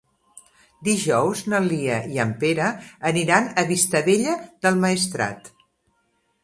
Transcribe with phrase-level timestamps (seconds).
[0.87, 2.71] Dijous na Lia i en Pere
[3.13, 4.35] aniran a Vistabella
[4.67, 5.55] del Maestrat.